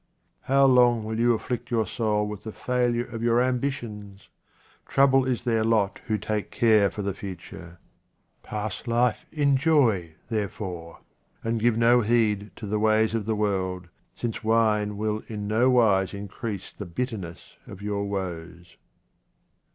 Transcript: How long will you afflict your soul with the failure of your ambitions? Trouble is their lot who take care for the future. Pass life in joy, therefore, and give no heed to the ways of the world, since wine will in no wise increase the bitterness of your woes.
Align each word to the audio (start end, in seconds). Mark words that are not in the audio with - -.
How 0.45 0.65
long 0.65 1.03
will 1.03 1.19
you 1.19 1.35
afflict 1.35 1.69
your 1.69 1.85
soul 1.85 2.27
with 2.27 2.43
the 2.43 2.51
failure 2.51 3.05
of 3.05 3.21
your 3.21 3.39
ambitions? 3.39 4.29
Trouble 4.87 5.25
is 5.25 5.43
their 5.43 5.63
lot 5.63 5.99
who 6.07 6.17
take 6.17 6.49
care 6.49 6.89
for 6.89 7.03
the 7.03 7.13
future. 7.13 7.77
Pass 8.41 8.87
life 8.87 9.27
in 9.31 9.57
joy, 9.57 10.15
therefore, 10.27 11.01
and 11.43 11.59
give 11.59 11.77
no 11.77 12.01
heed 12.01 12.49
to 12.55 12.65
the 12.65 12.79
ways 12.79 13.13
of 13.13 13.27
the 13.27 13.35
world, 13.35 13.89
since 14.15 14.43
wine 14.43 14.97
will 14.97 15.21
in 15.27 15.47
no 15.47 15.69
wise 15.69 16.15
increase 16.15 16.73
the 16.73 16.87
bitterness 16.87 17.55
of 17.67 17.83
your 17.83 18.05
woes. 18.05 18.77